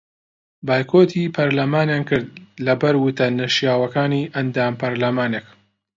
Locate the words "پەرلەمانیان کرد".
1.35-2.29